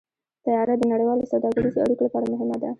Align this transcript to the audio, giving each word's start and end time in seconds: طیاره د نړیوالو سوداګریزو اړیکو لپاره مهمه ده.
طیاره 0.43 0.75
د 0.77 0.83
نړیوالو 0.91 1.29
سوداګریزو 1.31 1.83
اړیکو 1.83 2.05
لپاره 2.07 2.25
مهمه 2.33 2.57
ده. 2.61 2.69